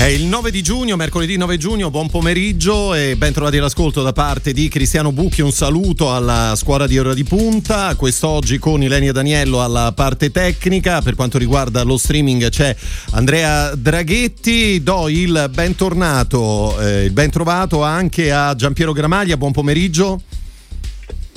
È 0.00 0.06
il 0.06 0.24
9 0.24 0.50
di 0.50 0.62
giugno, 0.62 0.96
mercoledì 0.96 1.36
9 1.36 1.58
giugno, 1.58 1.90
buon 1.90 2.08
pomeriggio 2.08 2.94
e 2.94 3.16
ben 3.18 3.34
trovati 3.34 3.58
all'ascolto 3.58 4.02
da 4.02 4.14
parte 4.14 4.54
di 4.54 4.66
Cristiano 4.68 5.12
Bucchi. 5.12 5.42
Un 5.42 5.52
saluto 5.52 6.14
alla 6.14 6.54
scuola 6.56 6.86
di 6.86 6.98
ora 6.98 7.12
di 7.12 7.22
punta. 7.22 7.94
Quest'oggi 7.96 8.58
con 8.58 8.82
Ilenia 8.82 9.12
Daniello 9.12 9.62
alla 9.62 9.92
parte 9.92 10.30
tecnica. 10.30 11.02
Per 11.02 11.16
quanto 11.16 11.36
riguarda 11.36 11.82
lo 11.82 11.98
streaming 11.98 12.48
c'è 12.48 12.74
Andrea 13.10 13.74
Draghetti. 13.74 14.82
Do 14.82 15.10
il 15.10 15.50
bentornato, 15.52 16.80
eh, 16.80 17.04
il 17.04 17.12
ben 17.12 17.28
trovato 17.28 17.82
anche 17.82 18.32
a 18.32 18.54
Giampiero 18.54 18.94
Gramaglia. 18.94 19.36
Buon 19.36 19.52
pomeriggio. 19.52 20.22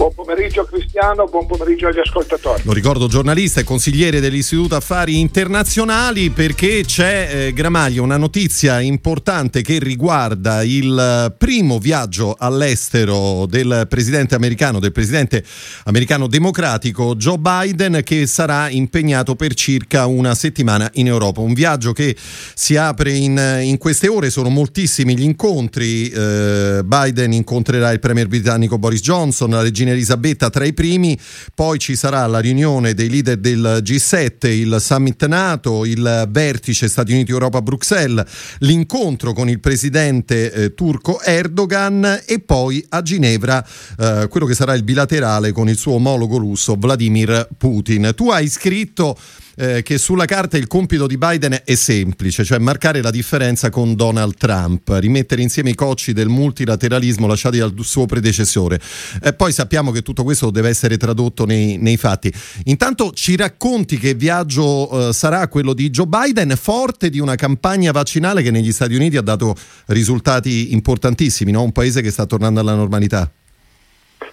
Buon 0.04 0.16
pomeriggio 0.16 0.66
Cristiano, 0.66 1.28
buon 1.28 1.46
pomeriggio 1.46 1.88
agli 1.88 2.00
ascoltatori. 2.00 2.64
Lo 2.66 2.74
ricordo 2.74 3.08
giornalista 3.08 3.62
e 3.62 3.64
consigliere 3.64 4.20
dell'Istituto 4.20 4.76
Affari 4.76 5.18
Internazionali 5.18 6.30
perché 6.30 6.84
c'è 6.86 7.30
eh, 7.32 7.54
Gramaglia 7.54 8.02
una 8.02 8.18
notizia 8.18 8.82
importante 8.82 9.62
che 9.62 9.80
riguarda 9.80 10.62
il 10.62 11.34
primo 11.38 11.80
viaggio 11.80 12.36
all'estero 12.38 13.46
del 13.46 13.86
presidente 13.88 14.36
americano, 14.36 14.82
del 14.82 14.92
presidente 14.92 15.42
americano 15.86 16.28
democratico 16.28 17.16
Joe 17.16 17.38
Biden 17.38 18.02
che 18.04 18.28
sarà 18.28 18.70
impegnato 18.70 19.36
per 19.36 19.54
circa 19.54 20.06
una 20.06 20.36
settimana 20.36 20.90
in 20.96 21.08
Europa. 21.08 21.40
Un 21.40 21.54
viaggio 21.54 21.94
che 21.94 22.14
si 22.54 22.76
apre 22.76 23.14
in, 23.14 23.60
in 23.62 23.78
queste 23.78 24.10
ore, 24.10 24.30
sono 24.30 24.50
moltissimi 24.50 25.18
gli 25.18 25.24
incontri. 25.24 26.10
Eh, 26.10 26.82
Biden 26.84 27.32
incontrerà 27.32 27.94
il 27.94 28.02
premier 28.02 28.28
britannico 28.28 28.78
Boris 28.78 29.00
Johnson, 29.00 29.50
la 29.52 29.62
regina 29.62 29.92
Elisabetta 29.94 30.50
tra 30.50 30.66
i 30.66 30.74
primi, 30.74 31.18
poi 31.56 31.80
ci 31.80 31.96
sarà 31.96 32.26
la 32.28 32.40
riunione 32.40 32.94
dei 32.94 33.10
leader 33.10 33.38
del 33.38 33.82
G7, 33.84 34.48
il 34.48 34.78
summit 34.80 35.26
NATO, 35.26 35.86
il 35.86 36.28
vertice 36.30 36.88
Stati 36.88 37.14
Uniti-Europa 37.14 37.60
a 37.60 37.62
Bruxelles, 37.62 38.26
l'incontro 38.60 39.34
con 39.34 39.50
il 39.50 39.60
presidente 39.60 40.52
eh, 40.52 40.74
turco 40.74 41.22
Erdogan 41.22 42.24
e 42.26 42.40
poi 42.40 42.86
a 42.90 43.02
Ginevra 43.02 43.66
eh, 43.98 44.28
quello 44.30 44.46
che 44.46 44.56
sarà 44.56 44.74
il 44.74 44.84
bilaterale 44.84 45.52
con 45.52 45.70
il 45.70 45.78
suo 45.78 45.94
omologo 45.94 46.38
russo 46.38 46.76
Vladimir 46.78 47.48
Putin. 47.58 48.12
Tu 48.16 48.30
hai 48.30 48.48
scritto 48.50 49.18
eh, 49.56 49.82
che 49.84 49.98
sulla 49.98 50.26
carta 50.26 50.58
il 50.58 50.68
compito 50.68 51.08
di 51.08 51.18
Biden 51.18 51.62
è 51.64 51.76
semplice, 51.76 52.44
cioè 52.44 52.58
marcare 52.60 53.02
la 53.02 53.12
differenza 53.12 53.70
con 53.70 53.96
Donald 53.96 54.36
Trump, 54.36 54.90
rimettere 55.00 55.42
insieme 55.42 55.70
i 55.70 55.76
cocci 55.76 56.14
del 56.14 56.28
multilateralismo 56.28 57.28
lasciati 57.28 57.58
dal 57.58 57.74
suo 57.80 58.06
predecessore. 58.06 58.80
Eh, 59.22 59.34
poi 59.34 59.52
sappiamo 59.52 59.92
che 59.92 60.02
tutto 60.02 60.24
questo 60.24 60.50
deve 60.50 60.70
essere 60.70 60.98
tradotto 60.98 61.46
nei, 61.46 61.78
nei 61.78 61.98
fatti. 61.98 62.32
Intanto 62.66 63.12
ci 63.12 63.36
racconti 63.36 63.98
che 63.98 64.14
viaggio 64.14 65.10
eh, 65.10 65.14
sarà 65.14 65.48
quello 65.48 65.74
di 65.74 65.90
Joe 65.90 66.08
Biden, 66.08 66.56
forte 66.56 67.10
di 67.10 67.20
una 67.20 67.36
campagna 67.36 67.92
vaccinale 67.92 68.42
che 68.42 68.52
negli 68.52 68.72
Stati 68.72 68.96
Uniti 68.96 69.18
ha 69.18 69.22
dato 69.22 69.56
risultati 69.88 70.74
importantissimi, 70.74 71.52
no? 71.52 71.64
un 71.64 71.72
paese 71.72 72.02
che 72.02 72.12
sta 72.12 72.26
tornando 72.26 72.60
alla 72.60 72.76
normalità. 72.76 73.30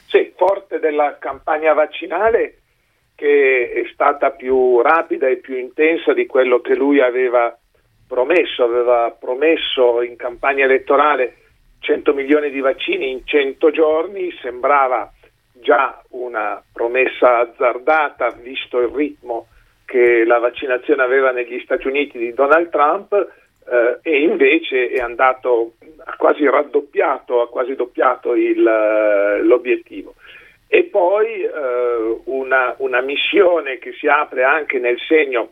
Sì, 0.06 0.32
forte 0.36 0.78
della 0.78 1.18
campagna 1.20 1.72
vaccinale 1.72 2.60
che 3.20 3.70
è 3.70 3.90
stata 3.92 4.30
più 4.30 4.80
rapida 4.80 5.28
e 5.28 5.36
più 5.36 5.54
intensa 5.58 6.14
di 6.14 6.24
quello 6.24 6.62
che 6.62 6.74
lui 6.74 7.02
aveva 7.02 7.54
promesso, 8.08 8.64
aveva 8.64 9.10
promesso 9.10 10.00
in 10.00 10.16
campagna 10.16 10.64
elettorale 10.64 11.34
100 11.80 12.14
milioni 12.14 12.48
di 12.48 12.60
vaccini 12.60 13.10
in 13.10 13.26
100 13.26 13.70
giorni, 13.72 14.34
sembrava 14.40 15.12
già 15.52 16.02
una 16.12 16.62
promessa 16.72 17.40
azzardata 17.40 18.30
visto 18.40 18.80
il 18.80 18.88
ritmo 18.88 19.48
che 19.84 20.24
la 20.24 20.38
vaccinazione 20.38 21.02
aveva 21.02 21.30
negli 21.30 21.60
Stati 21.60 21.88
Uniti 21.88 22.16
di 22.16 22.32
Donald 22.32 22.70
Trump 22.70 23.12
eh, 23.12 23.98
e 24.00 24.22
invece 24.22 24.88
è 24.88 24.98
andato, 24.98 25.74
ha 26.06 26.16
quasi 26.16 26.48
raddoppiato, 26.48 27.42
ha 27.42 27.50
quasi 27.50 27.74
doppiato 27.74 28.34
il, 28.34 28.62
l'obiettivo 29.42 30.14
e 30.72 30.84
poi 30.84 31.42
eh, 31.42 32.20
una, 32.26 32.76
una, 32.78 33.00
missione 33.00 33.78
che 33.78 33.92
si 33.94 34.06
apre 34.06 34.44
anche 34.44 34.78
nel 34.78 35.00
segno 35.00 35.50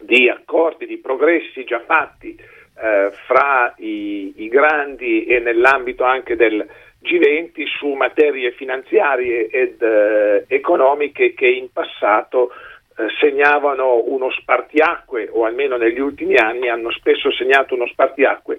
di 0.00 0.28
accordi, 0.28 0.84
di 0.84 0.98
progressi 0.98 1.62
già 1.62 1.78
fatti 1.78 2.36
eh, 2.36 3.12
fra 3.24 3.72
i, 3.78 4.32
i, 4.38 4.48
grandi 4.48 5.26
e 5.26 5.38
nell'ambito 5.38 6.02
anche 6.02 6.34
del 6.34 6.66
G20 7.04 7.66
su 7.78 7.92
materie 7.92 8.50
finanziarie 8.50 9.46
ed 9.46 9.80
eh, 9.80 10.44
economiche 10.48 11.34
che 11.34 11.46
in 11.46 11.70
passato 11.72 12.50
eh, 12.96 13.06
segnavano 13.20 14.02
uno 14.06 14.28
spartiacque 14.32 15.28
o 15.30 15.44
almeno 15.44 15.76
negli 15.76 16.00
ultimi 16.00 16.34
anni 16.34 16.68
hanno 16.68 16.90
spesso 16.90 17.30
segnato 17.30 17.74
uno 17.74 17.86
spartiacque 17.86 18.58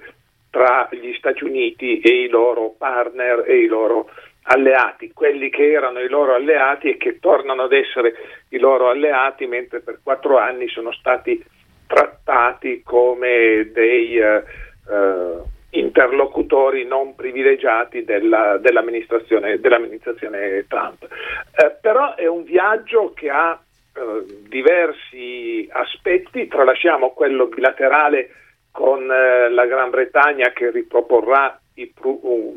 tra 0.50 0.88
gli 0.92 1.14
Stati 1.16 1.44
Uniti 1.44 2.00
e 2.00 2.22
i 2.22 2.30
loro 2.30 2.74
partner 2.78 3.44
e 3.46 3.58
i 3.58 3.66
loro 3.66 4.10
alleati, 4.44 5.12
quelli 5.14 5.50
che 5.50 5.72
erano 5.72 6.00
i 6.00 6.10
loro 6.10 6.34
alleati 6.34 6.90
e 6.90 6.98
che 6.98 7.20
tornano 7.20 7.64
ad 7.64 7.74
essere 7.74 8.14
i 8.50 8.60
loro 8.60 8.90
alleati, 8.90 9.46
mentre 9.46 9.80
per 9.80 10.00
quattro 10.04 10.38
anni 10.38 10.68
sono 10.68 10.92
stati 10.92 11.44
trattati 11.88 12.82
come 12.84 13.70
dei 13.72 14.18
eh, 14.18 14.44
eh, 14.90 15.52
interlocutori 15.72 16.86
non 16.86 17.16
privilegiati 17.16 18.04
della, 18.04 18.58
dell'amministrazione, 18.58 19.60
dell'amministrazione, 19.60 20.66
Trump. 20.68 21.04
Eh, 21.04 21.76
però 21.82 22.16
è 22.16 22.28
un 22.28 22.44
viaggio 22.44 23.14
che 23.14 23.30
ha 23.30 23.60
eh, 23.96 24.24
diversi 24.48 25.68
aspetti, 25.72 26.48
tralasciamo 26.48 27.12
quello 27.12 27.48
bilaterale 27.48 28.30
con 28.72 29.10
eh, 29.10 29.50
la 29.50 29.66
Gran 29.66 29.90
Bretagna 29.90 30.50
che 30.52 30.72
riproporrà 30.72 31.60
i, 31.76 31.92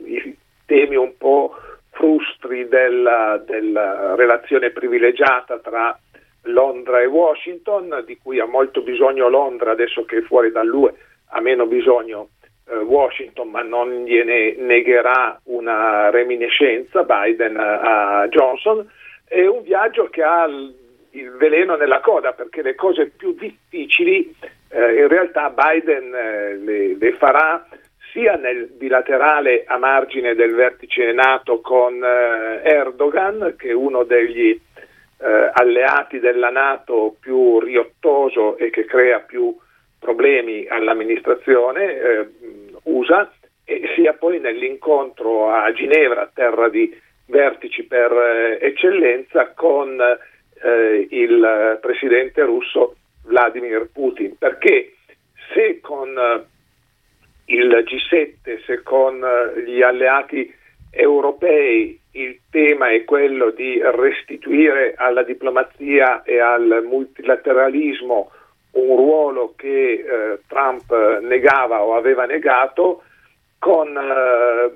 i 0.04 0.36
temi 0.64 0.96
un 0.96 1.16
po' 1.16 1.54
frustri 1.96 2.68
della, 2.68 3.42
della 3.44 4.14
relazione 4.14 4.70
privilegiata 4.70 5.58
tra 5.58 5.98
Londra 6.42 7.00
e 7.00 7.06
Washington, 7.06 8.02
di 8.06 8.18
cui 8.22 8.38
ha 8.38 8.46
molto 8.46 8.82
bisogno 8.82 9.28
Londra 9.28 9.72
adesso 9.72 10.04
che 10.04 10.18
è 10.18 10.22
fuori 10.22 10.52
dall'UE, 10.52 10.94
ha 11.30 11.40
meno 11.40 11.66
bisogno 11.66 12.28
eh, 12.68 12.76
Washington, 12.76 13.48
ma 13.48 13.62
non 13.62 14.04
gliene 14.04 14.54
negherà 14.56 15.40
una 15.44 16.10
reminiscenza 16.10 17.02
Biden 17.02 17.56
a 17.56 18.26
Johnson. 18.28 18.88
È 19.26 19.44
un 19.44 19.62
viaggio 19.62 20.08
che 20.08 20.22
ha 20.22 20.44
il 20.44 21.30
veleno 21.38 21.76
nella 21.76 22.00
coda 22.00 22.32
perché 22.32 22.62
le 22.62 22.74
cose 22.74 23.06
più 23.06 23.34
difficili 23.34 24.34
eh, 24.68 25.00
in 25.00 25.08
realtà 25.08 25.50
Biden 25.50 26.14
eh, 26.14 26.56
le, 26.56 26.96
le 26.96 27.12
farà 27.14 27.66
sia 28.16 28.36
nel 28.36 28.68
bilaterale 28.68 29.64
a 29.66 29.76
margine 29.76 30.34
del 30.34 30.54
vertice 30.54 31.12
NATO 31.12 31.60
con 31.60 32.02
eh, 32.02 32.62
Erdogan, 32.64 33.56
che 33.58 33.68
è 33.68 33.72
uno 33.72 34.04
degli 34.04 34.58
eh, 35.18 35.50
alleati 35.52 36.18
della 36.18 36.48
NATO 36.48 37.16
più 37.20 37.60
riottoso 37.60 38.56
e 38.56 38.70
che 38.70 38.86
crea 38.86 39.20
più 39.20 39.54
problemi 39.98 40.66
all'amministrazione 40.66 41.94
eh, 41.94 42.28
USA, 42.84 43.30
e 43.66 43.82
sia 43.94 44.14
poi 44.14 44.40
nell'incontro 44.40 45.50
a 45.50 45.70
Ginevra, 45.74 46.30
terra 46.32 46.70
di 46.70 46.98
vertici 47.26 47.82
per 47.82 48.12
eh, 48.12 48.58
eccellenza, 48.62 49.52
con 49.54 50.00
eh, 50.00 51.06
il 51.10 51.78
presidente 51.82 52.42
russo 52.44 52.96
Vladimir 53.26 53.90
Putin, 53.92 54.38
perché 54.38 54.94
se 55.52 55.80
con 55.80 56.18
il 57.46 57.84
G7, 57.84 58.64
se 58.64 58.82
con 58.82 59.22
eh, 59.22 59.62
gli 59.62 59.82
alleati 59.82 60.52
europei. 60.90 62.00
Il 62.12 62.40
tema 62.50 62.90
è 62.90 63.04
quello 63.04 63.50
di 63.50 63.78
restituire 63.82 64.94
alla 64.96 65.22
diplomazia 65.22 66.22
e 66.22 66.40
al 66.40 66.82
multilateralismo 66.86 68.30
un 68.72 68.96
ruolo 68.96 69.52
che 69.56 69.92
eh, 69.92 70.38
Trump 70.46 71.20
negava 71.20 71.82
o 71.82 71.94
aveva 71.94 72.24
negato, 72.24 73.02
con 73.58 73.96
eh, 73.96 74.72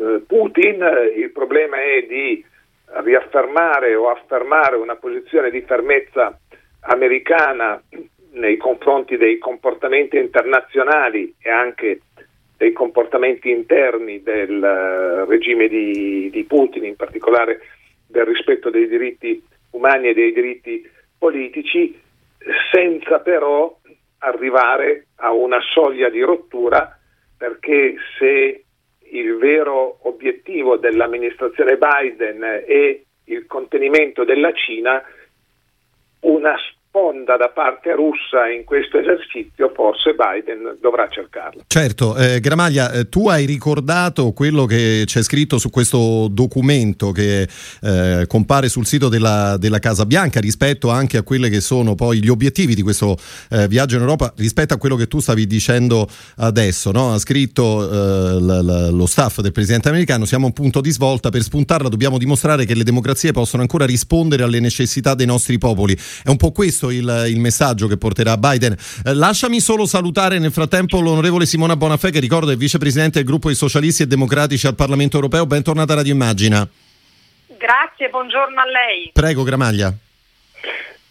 eh 0.00 0.22
Putin 0.26 0.86
il 1.16 1.30
problema 1.32 1.76
è 1.82 2.02
di 2.06 2.44
riaffermare 3.02 3.94
o 3.94 4.08
affermare 4.08 4.76
una 4.76 4.96
posizione 4.96 5.50
di 5.50 5.60
fermezza 5.62 6.38
americana 6.80 7.82
nei 8.38 8.56
confronti 8.56 9.16
dei 9.16 9.38
comportamenti 9.38 10.16
internazionali 10.16 11.34
e 11.40 11.50
anche 11.50 12.00
dei 12.56 12.72
comportamenti 12.72 13.50
interni 13.50 14.22
del 14.22 14.56
uh, 14.56 15.28
regime 15.28 15.68
di, 15.68 16.28
di, 16.30 16.44
Putin, 16.44 16.84
in 16.84 16.96
particolare 16.96 17.60
del 18.06 18.24
rispetto 18.24 18.70
dei 18.70 18.88
diritti 18.88 19.42
umani 19.70 20.08
e 20.08 20.14
dei 20.14 20.32
diritti 20.32 20.88
politici, 21.16 22.00
senza 22.72 23.20
però 23.20 23.76
arrivare 24.18 25.06
a 25.16 25.32
una 25.32 25.60
soglia 25.72 26.08
di 26.08 26.20
rottura 26.20 26.98
perché 27.36 27.94
se 28.18 28.64
il 29.10 29.36
vero 29.36 29.98
obiettivo 30.02 30.76
dell'amministrazione 30.76 31.78
Biden 31.78 32.42
è 32.66 33.00
il 33.24 33.46
contenimento 33.46 34.24
della 34.24 34.52
Cina, 34.52 35.02
una 36.20 36.56
sponda 36.88 37.36
da 37.36 37.50
parte 37.50 37.94
russa 37.94 38.48
in 38.48 38.64
questo 38.64 38.98
esercizio, 38.98 39.70
forse 39.74 40.14
Biden 40.14 40.78
dovrà 40.80 41.06
cercarla. 41.08 41.62
Certo, 41.66 42.16
eh, 42.16 42.40
Gramaglia, 42.40 42.90
eh, 42.92 43.08
tu 43.08 43.28
hai 43.28 43.44
ricordato 43.44 44.32
quello 44.32 44.64
che 44.64 45.02
c'è 45.04 45.22
scritto 45.22 45.58
su 45.58 45.68
questo 45.68 46.28
documento 46.30 47.12
che 47.12 47.46
eh, 47.82 48.24
compare 48.26 48.68
sul 48.68 48.86
sito 48.86 49.08
della, 49.08 49.56
della, 49.58 49.78
Casa 49.78 50.06
Bianca 50.06 50.40
rispetto 50.40 50.88
anche 50.88 51.18
a 51.18 51.22
quelli 51.22 51.48
che 51.50 51.60
sono 51.60 51.94
poi 51.94 52.20
gli 52.20 52.28
obiettivi 52.28 52.74
di 52.74 52.82
questo 52.82 53.16
eh, 53.50 53.68
viaggio 53.68 53.94
in 53.94 54.00
Europa, 54.00 54.32
rispetto 54.36 54.74
a 54.74 54.76
quello 54.76 54.96
che 54.96 55.06
tu 55.06 55.20
stavi 55.20 55.46
dicendo 55.46 56.08
adesso. 56.38 56.90
No? 56.90 57.12
Ha 57.12 57.18
scritto 57.18 57.88
eh, 57.88 58.40
l- 58.40 58.64
l- 58.64 58.96
lo 58.96 59.06
staff 59.06 59.40
del 59.40 59.52
presidente 59.52 59.88
americano, 59.88 60.24
siamo 60.24 60.44
a 60.44 60.48
un 60.48 60.54
punto 60.54 60.80
di 60.80 60.90
svolta, 60.90 61.28
per 61.28 61.42
spuntarla 61.42 61.88
dobbiamo 61.88 62.18
dimostrare 62.18 62.64
che 62.64 62.74
le 62.74 62.82
democrazie 62.82 63.30
possono 63.32 63.62
ancora 63.62 63.84
rispondere 63.84 64.42
alle 64.42 64.58
necessità 64.58 65.14
dei 65.14 65.26
nostri 65.26 65.58
popoli. 65.58 65.96
È 66.24 66.28
un 66.28 66.36
po' 66.36 66.50
questo 66.50 66.77
questo 66.78 66.90
il, 66.90 67.24
il 67.28 67.40
messaggio 67.40 67.88
che 67.88 67.96
porterà 67.96 68.36
Biden. 68.36 68.76
Eh, 69.04 69.14
lasciami 69.14 69.60
solo 69.60 69.84
salutare 69.86 70.38
nel 70.38 70.52
frattempo 70.52 71.00
l'onorevole 71.00 71.44
Simona 71.44 71.76
Bonafè, 71.76 72.10
che 72.10 72.20
ricordo 72.20 72.52
è 72.52 72.56
vicepresidente 72.56 73.18
del 73.18 73.26
gruppo 73.26 73.48
dei 73.48 73.56
socialisti 73.56 74.04
e 74.04 74.06
democratici 74.06 74.66
al 74.66 74.76
Parlamento 74.76 75.16
europeo. 75.16 75.46
Bentornata 75.46 75.94
a 75.94 75.96
Radio 75.96 76.12
Immagina. 76.12 76.66
Grazie, 77.58 78.08
buongiorno 78.08 78.60
a 78.60 78.64
lei. 78.64 79.10
Prego, 79.12 79.42
Gramaglia. 79.42 79.92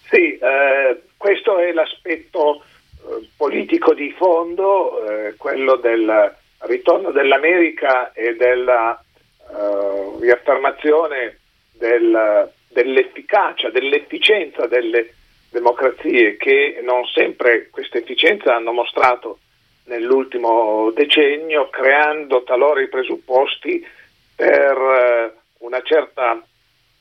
Sì, 0.09 0.37
eh, 0.37 1.01
questo 1.17 1.59
è 1.59 1.73
l'aspetto 1.73 2.63
eh, 2.63 3.27
politico 3.35 3.93
di 3.93 4.13
fondo, 4.17 5.05
eh, 5.05 5.35
quello 5.35 5.75
del 5.75 6.33
ritorno 6.59 7.11
dell'America 7.11 8.13
e 8.13 8.35
della 8.35 8.97
eh, 8.97 10.19
riaffermazione 10.21 11.37
del, 11.73 12.49
dell'efficacia, 12.69 13.69
dell'efficienza 13.69 14.65
delle 14.67 15.11
democrazie 15.49 16.37
che 16.37 16.79
non 16.83 17.05
sempre 17.05 17.69
questa 17.69 17.97
efficienza 17.97 18.55
hanno 18.55 18.71
mostrato 18.71 19.39
nell'ultimo 19.85 20.91
decennio, 20.91 21.69
creando 21.69 22.43
talora 22.43 22.81
i 22.81 22.89
presupposti 22.89 23.85
per 24.35 24.77
eh, 24.77 25.33
una 25.59 25.81
certa 25.81 26.41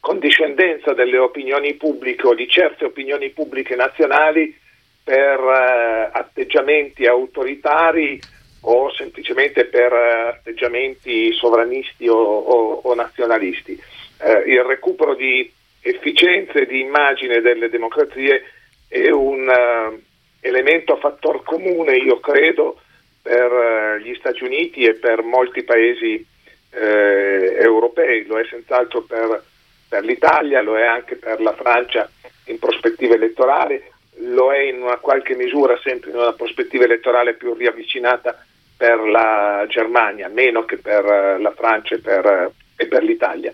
condiscendenza 0.01 0.93
delle 0.93 1.19
opinioni 1.19 1.75
pubbliche 1.75 2.27
o 2.27 2.35
di 2.35 2.49
certe 2.49 2.85
opinioni 2.85 3.31
pubbliche 3.31 3.75
nazionali 3.75 4.57
per 5.03 5.39
eh, 5.39 6.11
atteggiamenti 6.13 7.07
autoritari 7.07 8.19
o 8.63 8.93
semplicemente 8.93 9.65
per 9.65 9.93
eh, 9.93 10.29
atteggiamenti 10.29 11.33
sovranisti 11.33 12.09
o, 12.09 12.17
o, 12.17 12.81
o 12.83 12.95
nazionalisti. 12.95 13.79
Eh, 14.19 14.43
il 14.47 14.63
recupero 14.63 15.15
di 15.15 15.53
efficienza 15.89 16.55
e 16.55 16.67
di 16.67 16.81
immagine 16.81 17.41
delle 17.41 17.69
democrazie 17.69 18.43
è 18.89 19.11
un 19.11 19.47
uh, 19.47 20.03
elemento 20.41 20.95
a 20.95 20.99
fattor 20.99 21.43
comune, 21.45 21.97
io 21.97 22.19
credo, 22.19 22.81
per 23.23 23.51
uh, 23.53 23.97
gli 23.99 24.15
Stati 24.15 24.45
Uniti 24.45 24.85
e 24.85 24.95
per 24.95 25.23
molti 25.23 25.63
paesi 25.63 26.25
uh, 26.73 26.77
europei, 26.77 28.27
lo 28.27 28.39
è 28.39 28.45
senz'altro 28.47 29.03
per, 29.03 29.43
per, 29.89 30.05
l'Italia, 30.05 30.61
lo 30.61 30.77
è 30.77 30.85
anche 30.85 31.17
per 31.17 31.41
la 31.41 31.55
Francia 31.55 32.11
in 32.47 32.59
prospettiva 32.59 33.15
elettorale, 33.15 33.93
lo 34.19 34.53
è 34.53 34.61
in 34.61 34.83
una 34.83 34.97
qualche 34.97 35.35
misura 35.35 35.79
sempre 35.83 36.11
in 36.11 36.17
una 36.17 36.33
prospettiva 36.33 36.85
elettorale 36.85 37.35
più 37.35 37.55
riavvicinata 37.55 38.45
per 38.77 39.01
la 39.01 39.65
Germania, 39.69 40.29
meno 40.29 40.65
che 40.65 40.79
per 40.79 41.05
la 41.41 41.53
Francia 41.53 41.95
e 41.95 41.99
per, 41.99 42.51
e 42.77 42.87
per 42.87 43.03
l'Italia. 43.03 43.53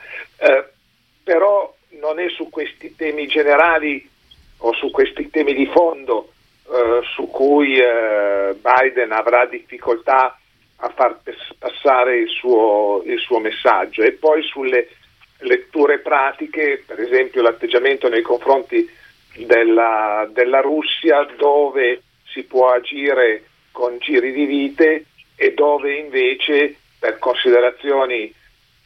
però 1.23 1.73
non 2.03 2.19
è 2.19 2.29
su 2.31 2.51
questi 2.51 2.97
temi 2.97 3.29
generali 3.29 4.07
o 4.59 4.75
su 4.75 4.91
questi 4.91 5.31
temi 5.31 5.55
di 5.55 5.67
fondo 5.67 6.33
eh, 6.69 7.01
su 7.15 7.31
cui 7.31 7.79
eh, 7.79 8.55
Biden 8.61 9.13
avrà 9.13 9.47
difficoltà 9.47 10.37
a 10.77 10.89
far 10.89 11.21
passare 11.59 12.19
il 12.19 12.29
suo, 12.29 13.03
il 13.07 13.21
suo 13.21 13.39
messaggio. 13.39 14.03
E 14.03 14.13
poi 14.13 14.43
sulle 14.43 14.89
letture 15.39 16.01
pratiche, 16.01 16.83
per 16.85 17.01
esempio 17.01 17.41
l'atteggiamento 17.41 18.09
nei 18.09 18.23
confronti 18.23 18.89
della, 19.37 20.29
della 20.33 20.61
Russia 20.61 21.25
dove 21.37 22.03
si 22.25 22.43
può 22.43 22.71
agire 22.71 23.45
con 23.71 23.97
giri 23.99 24.33
di 24.33 24.45
vite 24.45 25.05
e 25.37 25.55
dove 25.55 25.95
invece 25.95 26.77
per 26.99 27.19
considerazioni 27.19 28.33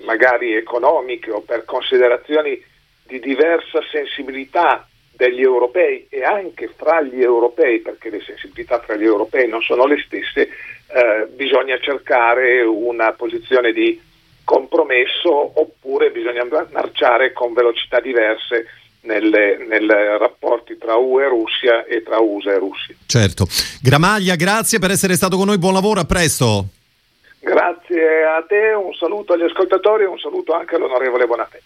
magari 0.04 0.54
economiche 0.54 1.30
o 1.30 1.40
per 1.40 1.64
considerazioni 1.64 2.62
di 3.06 3.20
diversa 3.20 3.80
sensibilità 3.90 4.86
degli 5.16 5.40
europei 5.40 6.06
e 6.10 6.22
anche 6.22 6.70
fra 6.76 7.00
gli 7.00 7.22
europei, 7.22 7.80
perché 7.80 8.10
le 8.10 8.20
sensibilità 8.20 8.80
fra 8.80 8.96
gli 8.96 9.04
europei 9.04 9.48
non 9.48 9.62
sono 9.62 9.86
le 9.86 10.02
stesse, 10.04 10.42
eh, 10.42 11.26
bisogna 11.34 11.78
cercare 11.78 12.62
una 12.62 13.12
posizione 13.12 13.72
di 13.72 14.00
compromesso 14.44 15.60
oppure 15.60 16.10
bisogna 16.10 16.46
marciare 16.70 17.32
con 17.32 17.52
velocità 17.52 17.98
diverse 17.98 18.66
nelle, 19.00 20.18
rapporti 20.18 20.76
tra 20.78 20.96
UE 20.96 21.24
e 21.24 21.28
Russia 21.28 21.84
e 21.84 22.02
tra 22.02 22.18
USA 22.18 22.52
e 22.52 22.58
Russia. 22.58 22.94
Certo. 23.06 23.46
Gramaglia, 23.80 24.34
grazie 24.36 24.78
per 24.78 24.90
essere 24.90 25.14
stato 25.14 25.36
con 25.36 25.46
noi, 25.46 25.58
buon 25.58 25.72
lavoro, 25.72 26.00
a 26.00 26.04
presto. 26.04 26.66
Grazie 27.40 28.24
a 28.24 28.44
te, 28.46 28.72
un 28.72 28.92
saluto 28.94 29.32
agli 29.32 29.44
ascoltatori 29.44 30.02
e 30.02 30.06
un 30.06 30.18
saluto 30.18 30.52
anche 30.52 30.74
all'onorevole 30.74 31.26
Bonafè. 31.26 31.60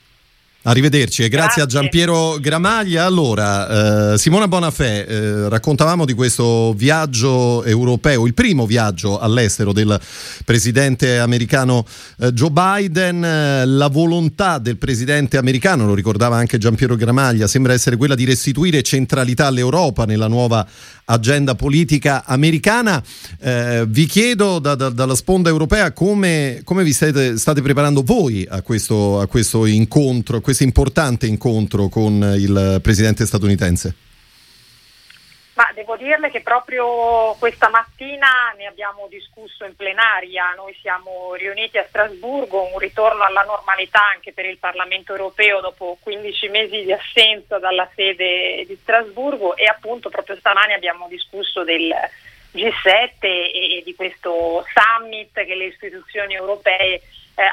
Arrivederci 0.63 1.23
e 1.23 1.29
grazie, 1.31 1.63
grazie, 1.63 1.63
a 1.63 1.67
Giampiero 1.67 2.37
Gramaglia. 2.39 3.07
Allora, 3.07 4.13
eh, 4.13 4.19
Simona 4.19 4.47
Bonafè, 4.47 5.07
eh, 5.09 5.49
raccontavamo 5.49 6.05
di 6.05 6.13
questo 6.13 6.75
viaggio 6.75 7.65
europeo, 7.65 8.27
il 8.27 8.35
primo 8.35 8.67
viaggio 8.67 9.19
all'estero 9.19 9.73
del 9.73 9.99
presidente 10.45 11.19
americano 11.19 11.87
eh, 12.19 12.35
Joe 12.35 12.51
Biden. 12.51 13.25
Eh, 13.25 13.65
la 13.65 13.89
volontà 13.89 14.59
del 14.59 14.77
presidente 14.77 15.39
americano, 15.39 15.87
lo 15.87 15.95
ricordava 15.95 16.37
anche 16.37 16.59
Giampiero 16.59 16.95
Gramaglia, 16.95 17.47
sembra 17.47 17.73
essere 17.73 17.97
quella 17.97 18.15
di 18.15 18.27
restituire 18.27 18.83
centralità 18.83 19.47
all'Europa 19.47 20.05
nella 20.05 20.29
nuova 20.29 20.67
agenda 21.07 21.55
politica 21.55 22.25
americana. 22.27 23.03
Eh, 23.41 23.85
vi 23.89 24.05
chiedo 24.05 24.59
da, 24.59 24.75
da, 24.75 24.91
dalla 24.91 25.15
sponda 25.15 25.49
europea 25.49 25.93
come, 25.93 26.61
come 26.65 26.85
vi 26.85 26.93
state, 26.93 27.39
state, 27.39 27.63
preparando 27.63 28.03
voi 28.03 28.47
a 28.49 28.63
questo, 28.63 29.21
a 29.21 29.27
questo 29.27 29.65
incontro, 29.67 30.37
a 30.37 30.41
questo 30.41 30.49
importante 30.59 31.27
incontro 31.27 31.89
con 31.89 32.35
il 32.37 32.81
presidente 32.83 33.27
statunitense. 33.27 33.95
Ma 35.61 35.69
devo 35.75 35.97
dirle 35.97 36.31
che 36.31 36.41
proprio 36.41 37.35
questa 37.39 37.69
mattina 37.69 38.55
ne 38.57 38.67
abbiamo 38.67 39.09
discusso 39.11 39.67
in 39.67 39.77
plenaria, 39.77 40.55
noi 40.57 40.75
siamo 40.81 41.35
riuniti 41.35 41.77
a 41.77 41.85
Strasburgo, 41.87 42.71
un 42.73 42.79
ritorno 42.79 43.25
alla 43.25 43.43
normalità 43.43 44.01
anche 44.15 44.33
per 44.33 44.47
il 44.47 44.57
Parlamento 44.57 45.13
europeo 45.13 45.61
dopo 45.61 45.99
15 46.01 46.49
mesi 46.49 46.83
di 46.83 46.93
assenza 46.93 47.59
dalla 47.59 47.87
sede 47.95 48.65
di 48.67 48.79
Strasburgo 48.81 49.55
e 49.55 49.67
appunto 49.67 50.09
proprio 50.09 50.37
stamani 50.37 50.73
abbiamo 50.73 51.09
discusso 51.09 51.63
del 51.63 51.93
G7 52.55 53.19
e 53.21 53.83
di 53.85 53.95
questo 53.95 54.65
summit 54.73 55.33
che 55.33 55.55
le 55.55 55.67
istituzioni 55.67 56.35
europee 56.35 56.95
eh, 56.95 57.03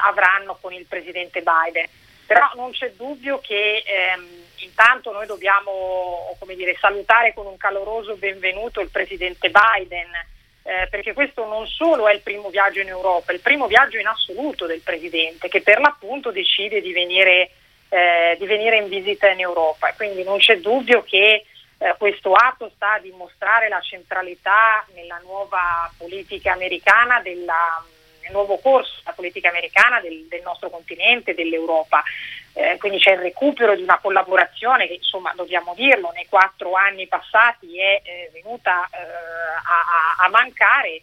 avranno 0.04 0.56
con 0.58 0.72
il 0.72 0.86
Presidente 0.86 1.42
Biden. 1.42 1.86
Però 2.28 2.50
non 2.56 2.72
c'è 2.72 2.92
dubbio 2.92 3.40
che 3.40 3.82
ehm, 3.86 4.28
intanto 4.56 5.12
noi 5.12 5.24
dobbiamo 5.24 6.36
dire, 6.44 6.76
salutare 6.78 7.32
con 7.32 7.46
un 7.46 7.56
caloroso 7.56 8.16
benvenuto 8.16 8.82
il 8.82 8.90
Presidente 8.90 9.50
Biden, 9.50 10.10
eh, 10.62 10.88
perché 10.90 11.14
questo 11.14 11.46
non 11.46 11.66
solo 11.66 12.06
è 12.06 12.12
il 12.12 12.20
primo 12.20 12.50
viaggio 12.50 12.80
in 12.80 12.88
Europa, 12.88 13.32
è 13.32 13.34
il 13.34 13.40
primo 13.40 13.66
viaggio 13.66 13.96
in 13.96 14.06
assoluto 14.06 14.66
del 14.66 14.82
Presidente, 14.82 15.48
che 15.48 15.62
per 15.62 15.80
l'appunto 15.80 16.30
decide 16.30 16.82
di 16.82 16.92
venire, 16.92 17.50
eh, 17.88 18.36
di 18.38 18.44
venire 18.44 18.76
in 18.76 18.88
visita 18.88 19.30
in 19.30 19.40
Europa. 19.40 19.94
Quindi 19.94 20.22
non 20.22 20.36
c'è 20.36 20.58
dubbio 20.58 21.02
che 21.04 21.46
eh, 21.78 21.94
questo 21.96 22.34
atto 22.34 22.70
sta 22.74 22.92
a 22.92 23.00
dimostrare 23.00 23.70
la 23.70 23.80
centralità 23.80 24.84
nella 24.92 25.18
nuova 25.24 25.90
politica 25.96 26.52
americana 26.52 27.22
della 27.22 27.82
nuovo 28.30 28.58
corso 28.58 28.94
della 28.98 29.14
politica 29.14 29.48
americana 29.48 30.00
del, 30.00 30.26
del 30.28 30.42
nostro 30.42 30.70
continente, 30.70 31.34
dell'Europa. 31.34 32.02
Eh, 32.54 32.76
quindi 32.78 32.98
c'è 32.98 33.12
il 33.12 33.20
recupero 33.20 33.76
di 33.76 33.82
una 33.82 33.98
collaborazione 33.98 34.86
che 34.86 34.94
insomma 34.94 35.32
dobbiamo 35.34 35.74
dirlo 35.74 36.10
nei 36.12 36.26
quattro 36.26 36.74
anni 36.74 37.06
passati 37.06 37.78
è 37.78 38.02
eh, 38.02 38.30
venuta 38.32 38.84
eh, 38.86 38.98
a, 38.98 40.24
a, 40.24 40.28
mancare 40.28 41.02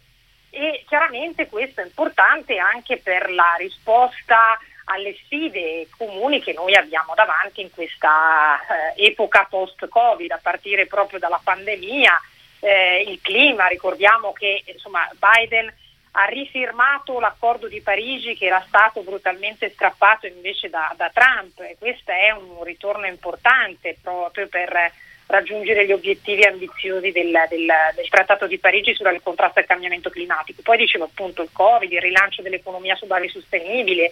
e 0.50 0.84
chiaramente 0.86 1.48
questo 1.48 1.80
è 1.80 1.84
importante 1.84 2.58
anche 2.58 2.98
per 2.98 3.30
la 3.30 3.54
risposta 3.58 4.58
alle 4.84 5.16
sfide 5.24 5.88
comuni 5.96 6.42
che 6.42 6.52
noi 6.52 6.74
abbiamo 6.74 7.14
davanti 7.14 7.60
in 7.62 7.70
questa 7.70 8.58
eh, 8.96 9.06
epoca 9.06 9.46
post-Covid, 9.48 10.30
a 10.30 10.40
partire 10.42 10.86
proprio 10.86 11.18
dalla 11.18 11.40
pandemia 11.42 12.20
eh, 12.60 13.04
il 13.06 13.20
clima, 13.20 13.66
ricordiamo 13.66 14.32
che 14.32 14.62
insomma, 14.66 15.08
Biden 15.18 15.72
ha 16.18 16.24
rifirmato 16.24 17.20
l'accordo 17.20 17.68
di 17.68 17.82
Parigi 17.82 18.34
che 18.34 18.46
era 18.46 18.64
stato 18.66 19.02
brutalmente 19.02 19.68
strappato 19.70 20.26
invece 20.26 20.70
da, 20.70 20.92
da 20.96 21.10
Trump 21.12 21.60
e 21.60 21.76
questo 21.78 22.10
è 22.10 22.30
un 22.30 22.62
ritorno 22.64 23.06
importante 23.06 23.98
proprio 24.00 24.48
per 24.48 24.92
raggiungere 25.26 25.84
gli 25.84 25.92
obiettivi 25.92 26.44
ambiziosi 26.44 27.10
del, 27.10 27.32
del, 27.48 27.66
del, 27.94 28.08
Trattato 28.08 28.46
di 28.46 28.58
Parigi 28.58 28.94
sul 28.94 29.20
contrasto 29.22 29.58
al 29.58 29.66
cambiamento 29.66 30.08
climatico. 30.08 30.62
Poi 30.62 30.78
dicevo 30.78 31.04
appunto 31.04 31.42
il 31.42 31.50
Covid, 31.52 31.90
il 31.90 32.00
rilancio 32.00 32.42
dell'economia 32.42 32.94
su 32.94 33.06
base 33.06 33.28
sostenibile, 33.28 34.10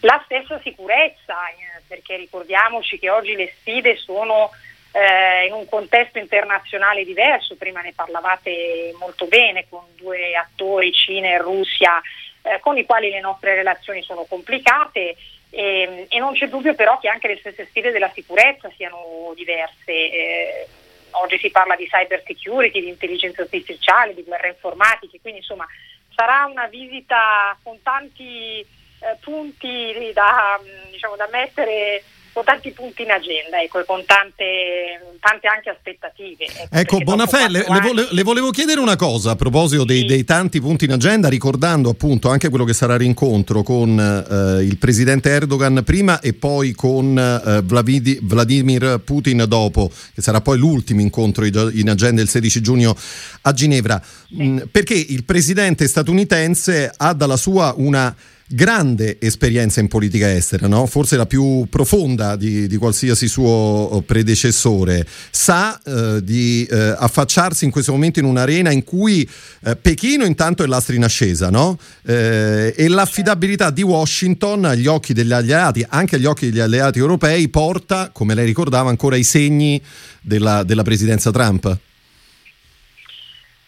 la 0.00 0.20
stessa 0.24 0.60
sicurezza, 0.62 1.48
eh, 1.50 1.82
perché 1.86 2.16
ricordiamoci 2.16 2.98
che 2.98 3.08
oggi 3.08 3.34
le 3.34 3.54
sfide 3.60 3.96
sono 3.96 4.50
eh, 4.92 5.46
in 5.46 5.52
un 5.52 5.68
contesto 5.68 6.18
internazionale 6.18 7.04
diverso, 7.04 7.56
prima 7.56 7.80
ne 7.80 7.92
parlavate 7.94 8.94
molto 8.98 9.26
bene 9.26 9.66
con 9.68 9.82
due 9.94 10.34
attori, 10.34 10.92
Cina 10.92 11.28
e 11.28 11.38
Russia, 11.38 12.00
eh, 12.42 12.60
con 12.60 12.78
i 12.78 12.84
quali 12.84 13.10
le 13.10 13.20
nostre 13.20 13.54
relazioni 13.54 14.02
sono 14.02 14.24
complicate 14.24 15.16
e, 15.50 15.80
ehm, 15.80 16.06
e, 16.08 16.18
non 16.18 16.34
c'è 16.34 16.48
dubbio 16.48 16.74
però 16.74 16.98
che 16.98 17.08
anche 17.08 17.28
le 17.28 17.38
stesse 17.38 17.66
sfide 17.66 17.90
della 17.90 18.10
sicurezza 18.14 18.70
siano 18.76 19.32
diverse. 19.34 19.92
Eh, 19.92 20.68
oggi 21.12 21.38
si 21.38 21.50
parla 21.50 21.76
di 21.76 21.86
cyber 21.86 22.22
security, 22.26 22.80
di 22.80 22.88
intelligenza 22.88 23.42
artificiale, 23.42 24.14
di 24.14 24.22
guerre 24.22 24.48
informatiche, 24.48 25.20
quindi 25.20 25.40
insomma 25.40 25.66
sarà 26.14 26.46
una 26.46 26.66
visita 26.66 27.56
con 27.62 27.80
tanti 27.82 28.60
eh, 28.60 29.16
punti 29.20 30.10
da, 30.12 30.60
diciamo, 30.90 31.16
da 31.16 31.28
mettere 31.30 32.02
con 32.36 32.44
tanti 32.44 32.70
punti 32.72 33.00
in 33.00 33.10
agenda 33.10 33.62
ecco, 33.62 33.80
e 33.80 33.86
con 33.86 34.04
tante, 34.04 35.16
tante 35.20 35.46
anche 35.46 35.70
aspettative. 35.70 36.44
Ecco, 36.44 36.76
ecco 36.76 36.98
Bonafè, 36.98 37.48
le, 37.48 37.64
le, 37.66 38.08
le, 38.10 38.22
volevo 38.22 38.50
chiedere 38.50 38.78
una 38.78 38.94
cosa 38.94 39.30
a 39.30 39.36
proposito 39.36 39.84
dei, 39.84 40.00
sì. 40.00 40.04
dei, 40.04 40.24
tanti 40.24 40.60
punti 40.60 40.84
in 40.84 40.92
agenda, 40.92 41.30
ricordando 41.30 41.88
appunto 41.88 42.28
anche 42.28 42.50
quello 42.50 42.66
che 42.66 42.74
sarà 42.74 42.96
l'incontro 42.96 43.62
con 43.62 43.98
eh, 43.98 44.62
il 44.62 44.76
presidente 44.76 45.30
Erdogan 45.30 45.82
prima 45.82 46.20
e 46.20 46.34
poi 46.34 46.72
con 46.72 47.18
eh, 47.18 47.62
Vladimir 47.62 49.00
Putin 49.02 49.46
dopo, 49.48 49.90
che 50.14 50.20
sarà 50.20 50.42
poi 50.42 50.58
l'ultimo 50.58 51.00
incontro 51.00 51.46
in 51.46 51.88
agenda 51.88 52.20
il 52.20 52.28
16 52.28 52.60
giugno 52.60 52.94
a 53.40 53.52
Ginevra, 53.54 53.98
sì. 54.28 54.42
Mm, 54.42 54.58
perché 54.70 54.92
il 54.92 55.24
presidente 55.24 55.88
statunitense 55.88 56.92
ha 56.94 57.14
dalla 57.14 57.38
sua 57.38 57.72
una 57.78 58.14
grande 58.48 59.18
esperienza 59.20 59.80
in 59.80 59.88
politica 59.88 60.32
estera, 60.32 60.68
no? 60.68 60.86
forse 60.86 61.16
la 61.16 61.26
più 61.26 61.66
profonda 61.68 62.36
di, 62.36 62.66
di 62.68 62.76
qualsiasi 62.76 63.26
suo 63.26 64.02
predecessore, 64.06 65.06
sa 65.30 65.80
eh, 65.84 66.22
di 66.22 66.66
eh, 66.70 66.94
affacciarsi 66.96 67.64
in 67.64 67.70
questo 67.70 67.92
momento 67.92 68.20
in 68.20 68.24
un'arena 68.24 68.70
in 68.70 68.84
cui 68.84 69.28
eh, 69.64 69.76
Pechino 69.76 70.24
intanto 70.24 70.62
è 70.62 70.66
l'astra 70.66 70.94
in 70.94 71.04
ascesa 71.04 71.50
no? 71.50 71.78
Eh, 72.04 72.74
e 72.76 72.88
l'affidabilità 72.88 73.70
di 73.70 73.82
Washington 73.82 74.64
agli 74.64 74.86
occhi 74.86 75.12
degli 75.12 75.32
alleati, 75.32 75.84
anche 75.88 76.16
agli 76.16 76.26
occhi 76.26 76.50
degli 76.50 76.60
alleati 76.60 76.98
europei, 76.98 77.48
porta, 77.48 78.10
come 78.12 78.34
lei 78.34 78.46
ricordava, 78.46 78.90
ancora 78.90 79.16
i 79.16 79.24
segni 79.24 79.82
della, 80.20 80.62
della 80.62 80.82
presidenza 80.82 81.30
Trump. 81.30 81.78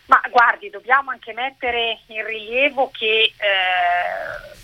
Ma 0.07 0.21
guardi, 0.31 0.71
dobbiamo 0.71 1.11
anche 1.11 1.35
mettere 1.35 1.99
in 2.07 2.25
rilievo 2.25 2.91
che 2.97 3.31
eh, 3.37 4.57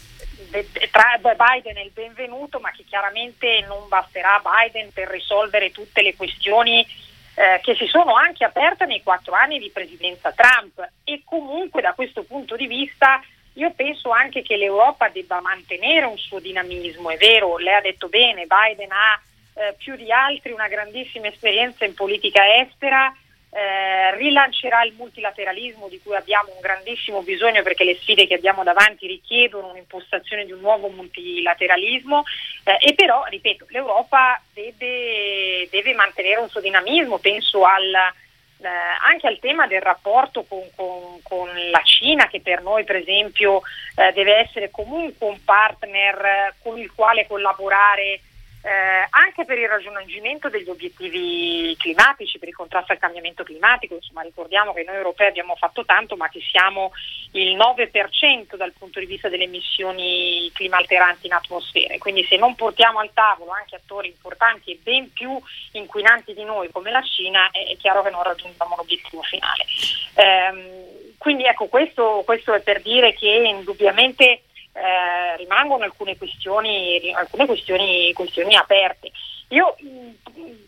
tra 0.90 1.18
Biden 1.18 1.76
è 1.76 1.80
il 1.80 1.90
benvenuto, 1.92 2.60
ma 2.60 2.70
che 2.70 2.84
chiaramente 2.84 3.64
non 3.66 3.88
basterà 3.88 4.40
Biden 4.42 4.92
per 4.92 5.08
risolvere 5.08 5.72
tutte 5.72 6.02
le 6.02 6.14
questioni 6.14 6.86
eh, 7.34 7.60
che 7.62 7.74
si 7.74 7.86
sono 7.86 8.14
anche 8.14 8.44
aperte 8.44 8.86
nei 8.86 9.02
quattro 9.02 9.34
anni 9.34 9.58
di 9.58 9.70
presidenza 9.70 10.32
Trump. 10.32 10.88
E 11.02 11.22
comunque 11.24 11.82
da 11.82 11.92
questo 11.92 12.22
punto 12.22 12.54
di 12.54 12.66
vista 12.66 13.20
io 13.54 13.72
penso 13.72 14.10
anche 14.10 14.42
che 14.42 14.56
l'Europa 14.56 15.08
debba 15.08 15.40
mantenere 15.40 16.06
un 16.06 16.18
suo 16.18 16.40
dinamismo, 16.40 17.10
è 17.10 17.16
vero, 17.16 17.56
lei 17.56 17.74
ha 17.74 17.80
detto 17.80 18.08
bene, 18.08 18.46
Biden 18.46 18.90
ha 18.90 19.20
eh, 19.54 19.74
più 19.78 19.94
di 19.94 20.10
altri 20.10 20.52
una 20.52 20.66
grandissima 20.68 21.28
esperienza 21.28 21.84
in 21.84 21.94
politica 21.94 22.42
estera, 22.60 23.14
eh, 23.54 24.16
rilancerà 24.16 24.82
il 24.82 24.94
multilateralismo 24.94 25.88
di 25.88 26.00
cui 26.02 26.16
abbiamo 26.16 26.50
un 26.52 26.60
grandissimo 26.60 27.22
bisogno 27.22 27.62
perché 27.62 27.84
le 27.84 27.94
sfide 27.94 28.26
che 28.26 28.34
abbiamo 28.34 28.64
davanti 28.64 29.06
richiedono 29.06 29.68
un'impostazione 29.68 30.44
di 30.44 30.50
un 30.50 30.58
nuovo 30.58 30.88
multilateralismo 30.88 32.24
eh, 32.64 32.78
e 32.80 32.94
però, 32.94 33.22
ripeto, 33.28 33.66
l'Europa 33.68 34.42
deve, 34.52 35.68
deve, 35.70 35.94
mantenere 35.94 36.40
un 36.40 36.48
suo 36.48 36.60
dinamismo, 36.60 37.18
penso 37.18 37.64
al, 37.64 37.94
eh, 37.94 38.68
anche 39.06 39.28
al 39.28 39.38
tema 39.38 39.68
del 39.68 39.82
rapporto 39.82 40.42
con, 40.42 40.62
con, 40.74 41.20
con, 41.22 41.48
la 41.70 41.82
Cina 41.84 42.26
che 42.26 42.40
per 42.40 42.60
noi 42.60 42.82
per 42.82 42.96
esempio 42.96 43.62
eh, 43.94 44.10
deve 44.14 44.34
essere 44.34 44.72
comunque 44.72 45.28
un 45.28 45.44
partner 45.44 46.54
con 46.60 46.76
il 46.76 46.90
quale 46.92 47.28
collaborare 47.28 48.18
eh, 48.64 49.06
anche 49.10 49.44
per 49.44 49.58
il 49.58 49.68
raggiungimento 49.68 50.48
degli 50.48 50.70
obiettivi 50.70 51.76
climatici, 51.76 52.38
per 52.38 52.48
il 52.48 52.54
contrasto 52.54 52.92
al 52.92 52.98
cambiamento 52.98 53.44
climatico. 53.44 53.94
Insomma, 53.94 54.22
ricordiamo 54.22 54.72
che 54.72 54.84
noi 54.86 54.96
europei 54.96 55.28
abbiamo 55.28 55.54
fatto 55.54 55.84
tanto, 55.84 56.16
ma 56.16 56.30
che 56.30 56.40
siamo 56.40 56.92
il 57.32 57.56
9% 57.56 58.56
dal 58.56 58.72
punto 58.72 59.00
di 59.00 59.06
vista 59.06 59.28
delle 59.28 59.44
emissioni 59.44 60.50
climalteranti 60.54 61.26
in 61.26 61.34
atmosfera. 61.34 61.98
Quindi 61.98 62.24
se 62.24 62.38
non 62.38 62.54
portiamo 62.54 63.00
al 63.00 63.12
tavolo 63.12 63.50
anche 63.50 63.76
attori 63.76 64.08
importanti 64.08 64.70
e 64.70 64.78
ben 64.82 65.12
più 65.12 65.38
inquinanti 65.72 66.32
di 66.32 66.44
noi 66.44 66.70
come 66.70 66.90
la 66.90 67.02
Cina, 67.02 67.50
è, 67.50 67.76
chiaro 67.76 68.02
che 68.02 68.10
non 68.10 68.22
raggiungiamo 68.22 68.76
l'obiettivo 68.76 69.20
finale. 69.22 69.66
Eh, 70.14 71.12
quindi 71.18 71.44
ecco, 71.44 71.66
questo, 71.66 72.22
questo 72.24 72.54
è 72.54 72.60
per 72.60 72.80
dire 72.80 73.12
che 73.12 73.28
indubbiamente 73.28 74.43
eh, 74.74 75.36
rimangono 75.36 75.84
alcune 75.84 76.16
questioni, 76.16 77.12
alcune 77.14 77.46
questioni, 77.46 78.12
questioni 78.12 78.56
aperte. 78.56 79.10
Io 79.48 79.76
mm, 79.82 80.10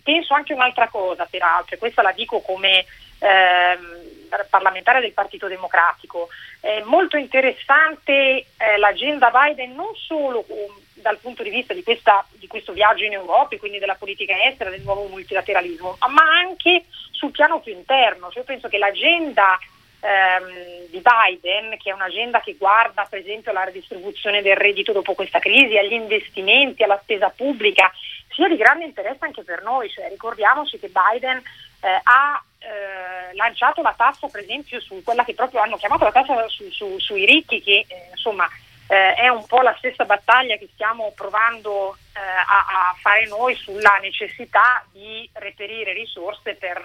penso 0.02 0.34
anche 0.34 0.54
un'altra 0.54 0.88
cosa, 0.88 1.26
peraltro, 1.28 1.74
e 1.74 1.78
questa 1.78 2.02
la 2.02 2.12
dico 2.12 2.40
come 2.40 2.84
ehm, 3.18 4.06
parlamentare 4.48 5.00
del 5.00 5.12
Partito 5.12 5.48
Democratico. 5.48 6.28
È 6.60 6.82
molto 6.84 7.16
interessante 7.16 8.12
eh, 8.12 8.76
l'agenda 8.78 9.30
Biden 9.30 9.74
non 9.74 9.94
solo 9.94 10.44
um, 10.48 10.74
dal 10.94 11.18
punto 11.18 11.42
di 11.42 11.50
vista 11.50 11.74
di, 11.74 11.82
questa, 11.82 12.24
di, 12.32 12.46
questo 12.46 12.72
viaggio 12.72 13.04
in 13.04 13.12
Europa, 13.12 13.56
quindi 13.58 13.78
della 13.78 13.94
politica 13.94 14.34
estera, 14.44 14.70
del 14.70 14.82
nuovo 14.82 15.06
multilateralismo, 15.08 15.98
ma 16.08 16.22
anche 16.22 16.84
sul 17.10 17.30
piano 17.30 17.60
più 17.60 17.72
interno. 17.72 18.28
Cioè, 18.28 18.38
io 18.38 18.44
penso 18.44 18.68
che 18.68 18.78
l'agenda 18.78 19.58
ehm, 20.00 20.88
di 20.90 21.02
Biden, 21.02 21.76
che 21.78 21.90
è 21.90 21.92
un'agenda 21.92 22.40
che 22.40 22.54
guarda 22.54 23.06
per 23.08 23.20
esempio 23.20 23.50
alla 23.50 23.64
redistribuzione 23.64 24.42
del 24.42 24.56
reddito 24.56 24.92
dopo 24.92 25.14
questa 25.14 25.38
crisi, 25.38 25.76
agli 25.76 25.92
investimenti, 25.92 26.82
alla 26.82 27.00
spesa 27.02 27.30
pubblica, 27.30 27.90
sia 28.28 28.48
di 28.48 28.56
grande 28.56 28.84
interesse 28.84 29.24
anche 29.24 29.42
per 29.42 29.62
noi. 29.62 29.90
Cioè, 29.90 30.08
ricordiamoci 30.08 30.78
che 30.78 30.90
Biden 30.90 31.38
eh, 31.80 32.00
ha 32.02 32.42
eh, 32.58 33.34
lanciato 33.34 33.82
la 33.82 33.94
tassa 33.96 34.28
per 34.28 34.42
esempio 34.42 34.80
su 34.80 35.02
quella 35.04 35.24
che 35.24 35.34
proprio 35.34 35.60
hanno 35.60 35.76
chiamato 35.76 36.04
la 36.04 36.12
tassa 36.12 36.48
su, 36.48 36.70
su, 36.70 36.98
sui 36.98 37.24
ricchi, 37.24 37.62
che 37.62 37.84
eh, 37.86 38.08
insomma 38.10 38.48
eh, 38.88 39.14
è 39.14 39.28
un 39.28 39.44
po' 39.46 39.62
la 39.62 39.74
stessa 39.78 40.04
battaglia 40.04 40.56
che 40.56 40.68
stiamo 40.72 41.12
provando 41.14 41.96
eh, 42.14 42.20
a, 42.20 42.90
a, 42.90 42.96
fare 43.00 43.26
noi 43.26 43.54
sulla 43.54 43.98
necessità 44.00 44.84
di 44.92 45.28
reperire 45.34 45.92
risorse 45.92 46.54
per 46.54 46.80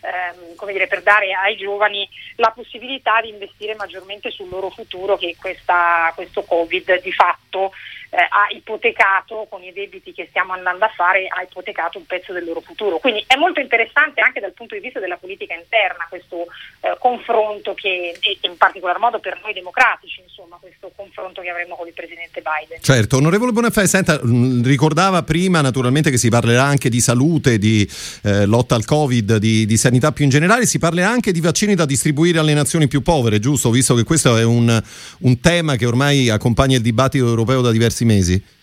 ehm, 0.00 0.54
come 0.56 0.72
dire, 0.72 0.86
per 0.86 1.02
dare 1.02 1.32
ai 1.32 1.56
giovani 1.56 2.08
la 2.36 2.52
possibilità 2.54 3.20
di 3.20 3.28
investire 3.28 3.74
maggiormente 3.74 4.30
sul 4.30 4.48
loro 4.48 4.70
futuro 4.70 5.16
che 5.16 5.36
questa, 5.38 6.12
questo 6.14 6.42
Covid 6.42 7.00
di 7.00 7.12
fatto 7.12 7.72
eh, 8.10 8.18
ha 8.18 8.46
ipotecato 8.50 9.46
con 9.48 9.62
i 9.62 9.72
debiti 9.72 10.12
che 10.12 10.26
stiamo 10.28 10.52
andando 10.52 10.84
a 10.84 10.88
fare, 10.88 11.26
ha 11.28 11.42
ipotecato 11.42 11.98
un 11.98 12.06
pezzo 12.06 12.32
del 12.32 12.44
loro 12.44 12.60
futuro. 12.60 12.98
Quindi 12.98 13.24
è 13.26 13.36
molto 13.36 13.60
interessante 13.60 14.20
anche 14.20 14.40
dal 14.40 14.52
punto 14.52 14.74
di 14.74 14.80
vista 14.80 14.98
della 15.00 15.16
politica 15.16 15.54
interna 15.54 16.06
questo 16.08 16.46
eh, 16.80 16.96
confronto 16.98 17.74
che, 17.74 18.18
in 18.40 18.56
particolar 18.56 18.98
modo 18.98 19.20
per 19.20 19.38
noi 19.42 19.52
democratici, 19.52 20.20
insomma, 20.22 20.58
questo 20.60 20.90
confronto 20.94 21.40
che 21.40 21.50
avremo 21.50 21.76
con 21.76 21.86
il 21.86 21.94
Presidente 21.94 22.42
Biden. 22.42 22.82
Certo, 22.82 23.16
onorevole 23.16 23.52
Bonafè, 23.52 23.86
senta, 23.86 24.20
mm, 24.24 24.64
ricordava 24.64 25.22
prima 25.22 25.60
naturalmente 25.60 26.10
che 26.10 26.18
si 26.18 26.28
parlerà 26.28 26.64
anche 26.64 26.88
di 26.88 27.00
salute, 27.00 27.58
di 27.58 27.88
eh, 28.24 28.44
lotta 28.44 28.74
al 28.74 28.84
Covid, 28.84 29.36
di, 29.36 29.66
di 29.66 29.76
sanità 29.76 30.10
più 30.12 30.24
in 30.24 30.30
generale, 30.30 30.66
si 30.66 30.78
parlerà 30.78 31.08
anche 31.10 31.32
di 31.32 31.40
vaccini 31.40 31.74
da 31.74 31.86
distribuire 31.86 32.38
alle 32.38 32.54
nazioni 32.54 32.88
più 32.88 33.02
povere, 33.02 33.38
giusto? 33.38 33.70
Visto 33.70 33.94
che 33.94 34.02
questo 34.02 34.36
è 34.36 34.44
un, 34.44 34.82
un 35.20 35.40
tema 35.40 35.76
che 35.76 35.86
ormai 35.86 36.28
accompagna 36.28 36.76
il 36.76 36.82
dibattito 36.82 37.26
europeo 37.26 37.60
da 37.60 37.70
diversi 37.70 37.99
mesi? 38.04 38.58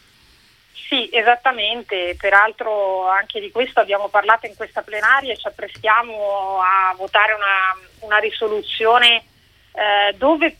Sì, 0.88 1.10
esattamente, 1.12 2.15
peraltro 2.17 3.08
anche 3.10 3.41
di 3.41 3.51
questo 3.51 3.82
abbiamo 3.82 4.08
parlato 4.08 4.46
in 4.46 4.56
questa 4.56 4.82
plenaria 4.82 5.34
e 5.34 5.38
ci 5.38 5.48
apprestiamo 5.48 6.60
a 6.62 6.94
votare 6.96 7.34
una, 7.34 8.08
una 8.08 8.17
risoluzione 8.20 9.24
eh, 9.74 10.13
dove 10.15 10.56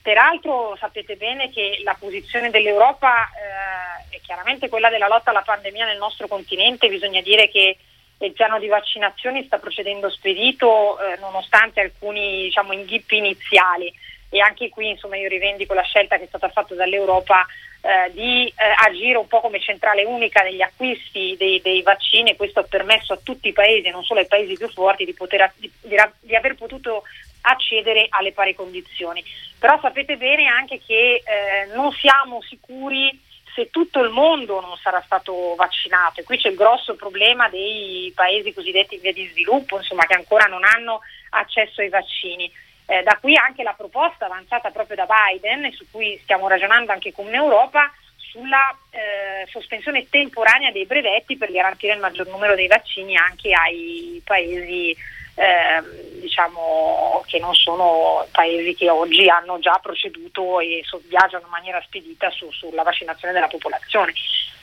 peraltro 0.00 0.76
sapete 0.78 1.16
bene 1.16 1.50
che 1.50 1.80
la 1.82 1.96
posizione 1.98 2.50
dell'Europa 2.50 3.24
eh, 3.28 4.16
è 4.16 4.20
chiaramente 4.20 4.68
quella 4.68 4.88
della 4.88 5.08
lotta 5.08 5.30
alla 5.30 5.42
pandemia 5.42 5.86
nel 5.86 5.98
nostro 5.98 6.28
continente, 6.28 6.88
bisogna 6.88 7.20
dire 7.20 7.48
che 7.48 7.76
il 8.18 8.32
piano 8.32 8.58
di 8.58 8.68
vaccinazioni 8.68 9.44
sta 9.44 9.58
procedendo 9.58 10.08
spedito 10.10 10.98
eh, 11.00 11.16
nonostante 11.18 11.80
alcuni 11.80 12.44
diciamo, 12.44 12.72
inghippi 12.72 13.16
iniziali 13.16 13.92
e 14.32 14.40
anche 14.40 14.70
qui 14.70 14.88
insomma, 14.88 15.18
io 15.18 15.28
rivendico 15.28 15.74
la 15.74 15.82
scelta 15.82 16.16
che 16.16 16.24
è 16.24 16.26
stata 16.26 16.48
fatta 16.48 16.74
dall'Europa 16.74 17.44
eh, 17.82 18.10
di 18.12 18.46
eh, 18.46 18.54
agire 18.86 19.18
un 19.18 19.26
po' 19.26 19.40
come 19.40 19.60
centrale 19.60 20.04
unica 20.04 20.40
negli 20.42 20.62
acquisti 20.62 21.36
dei, 21.36 21.60
dei, 21.60 21.82
vaccini 21.82 22.30
e 22.30 22.36
questo 22.36 22.60
ha 22.60 22.62
permesso 22.64 23.12
a 23.12 23.20
tutti 23.22 23.48
i 23.48 23.52
paesi, 23.52 23.90
non 23.90 24.04
solo 24.04 24.20
ai 24.20 24.26
paesi 24.26 24.54
più 24.54 24.70
forti, 24.70 25.04
di, 25.04 25.12
poter, 25.12 25.52
di, 25.56 25.70
di, 25.80 26.34
aver 26.34 26.54
potuto 26.54 27.02
accedere 27.42 28.06
alle 28.08 28.32
pari 28.32 28.54
condizioni. 28.54 29.22
Però 29.58 29.78
sapete 29.80 30.16
bene 30.16 30.46
anche 30.46 30.80
che 30.80 31.22
eh, 31.24 31.74
non 31.74 31.92
siamo 31.92 32.40
sicuri 32.40 33.30
se 33.54 33.68
tutto 33.68 34.00
il 34.00 34.08
mondo 34.08 34.60
non 34.60 34.78
sarà 34.78 35.02
stato 35.04 35.54
vaccinato 35.56 36.20
e 36.20 36.24
qui 36.24 36.38
c'è 36.38 36.48
il 36.48 36.56
grosso 36.56 36.94
problema 36.94 37.50
dei 37.50 38.10
paesi 38.14 38.54
cosiddetti 38.54 38.94
in 38.94 39.02
via 39.02 39.12
di 39.12 39.28
sviluppo, 39.28 39.76
insomma, 39.76 40.06
che 40.06 40.14
ancora 40.14 40.46
non 40.46 40.64
hanno 40.64 41.00
accesso 41.30 41.80
ai 41.82 41.90
vaccini. 41.90 42.50
Eh, 42.86 43.02
da 43.02 43.16
qui 43.20 43.36
anche 43.36 43.62
la 43.62 43.74
proposta 43.74 44.26
avanzata 44.26 44.70
proprio 44.70 44.96
da 44.96 45.06
Biden, 45.06 45.70
su 45.72 45.86
cui 45.90 46.18
stiamo 46.22 46.48
ragionando 46.48 46.92
anche 46.92 47.12
come 47.12 47.32
Europa, 47.32 47.90
sulla 48.16 48.76
eh, 48.90 49.46
sospensione 49.48 50.08
temporanea 50.08 50.70
dei 50.72 50.86
brevetti 50.86 51.36
per 51.36 51.52
garantire 51.52 51.94
il 51.94 52.00
maggior 52.00 52.26
numero 52.28 52.54
dei 52.54 52.66
vaccini 52.66 53.16
anche 53.16 53.52
ai 53.52 54.20
paesi 54.24 54.96
eh, 55.34 55.82
diciamo, 56.20 57.22
che 57.26 57.38
non 57.38 57.54
sono 57.54 58.26
paesi 58.32 58.74
che 58.74 58.90
oggi 58.90 59.28
hanno 59.28 59.58
già 59.58 59.78
proceduto 59.82 60.60
e 60.60 60.82
so, 60.84 61.00
viaggiano 61.08 61.44
in 61.44 61.50
maniera 61.50 61.80
spedita 61.82 62.30
su, 62.30 62.50
sulla 62.50 62.82
vaccinazione 62.82 63.32
della 63.32 63.48
popolazione. 63.48 64.12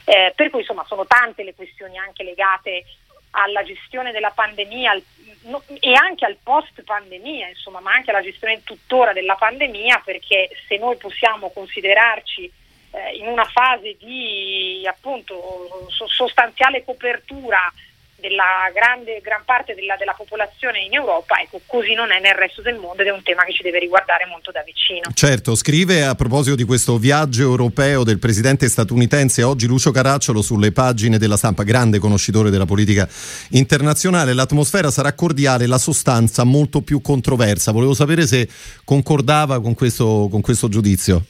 Eh, 0.06 0.34
per 0.36 0.50
cui 0.50 0.62
insomma 0.62 0.84
sono 0.88 1.06
tante 1.06 1.44
le 1.44 1.54
questioni 1.54 1.98
anche 1.98 2.24
legate 2.24 2.84
alla 3.32 3.64
gestione 3.64 4.12
della 4.12 4.32
pandemia 4.32 4.92
al, 4.92 5.04
no, 5.44 5.64
e 5.80 5.94
anche 5.94 6.26
al 6.26 6.38
post 6.42 6.82
pandemia, 6.84 7.50
insomma, 7.50 7.80
ma 7.80 7.94
anche 7.94 8.12
alla 8.12 8.22
gestione 8.22 8.64
tuttora 8.64 9.14
della 9.14 9.36
pandemia, 9.36 10.02
perché 10.04 10.50
se 10.68 10.78
noi 10.78 10.98
possiamo 10.98 11.50
considerarci 11.50 12.52
eh, 12.92 13.16
in 13.18 13.28
una 13.28 13.46
fase 13.46 13.96
di 14.00 14.86
appunto 14.88 15.88
sostanziale 16.08 16.84
copertura 16.84 17.72
della 18.20 18.70
grande, 18.74 19.20
gran 19.22 19.44
parte 19.46 19.76
della, 19.76 19.96
della, 19.98 20.14
popolazione 20.14 20.80
in 20.80 20.94
Europa, 20.94 21.40
ecco, 21.42 21.62
così 21.66 21.94
non 21.94 22.12
è 22.12 22.20
nel 22.20 22.36
resto 22.36 22.62
del 22.62 22.76
mondo 22.76 23.02
ed 23.02 23.08
è 23.08 23.12
un 23.12 23.24
tema 23.24 23.44
che 23.44 23.54
ci 23.54 23.64
deve 23.64 23.80
riguardare 23.80 24.26
molto 24.26 24.52
da 24.52 24.62
vicino. 24.64 25.10
Certo, 25.14 25.56
scrive 25.56 26.04
a 26.04 26.16
proposito 26.16 26.56
di 26.56 26.64
questo 26.64 26.98
viaggio 26.98 27.44
europeo 27.44 28.04
del 28.04 28.20
presidente 28.20 28.68
statunitense 28.68 29.44
oggi 29.44 29.68
Lucio 29.68 29.92
Caracciolo 29.92 30.42
sulle 30.42 30.72
pagine 30.72 31.18
della 31.18 31.38
stampa, 31.38 31.64
grande 31.64 32.00
conoscitore 32.00 32.50
della 32.50 32.66
politica 32.66 33.08
internazionale, 33.50 34.34
l'atmosfera 34.34 34.92
sarà 34.92 35.14
cordiale, 35.14 35.68
la 35.68 35.78
sostanza 35.78 36.44
molto 36.44 36.82
più 36.82 37.02
controversa. 37.02 37.72
Volevo 37.72 37.94
sapere 37.94 38.28
se 38.28 38.48
concordava 38.84 39.62
con 39.62 39.74
questo, 39.74 40.28
con 40.30 40.42
questo 40.42 40.68
giudizio. 40.68 41.24